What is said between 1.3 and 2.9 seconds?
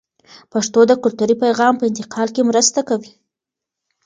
پیغام په انتقال کې مرسته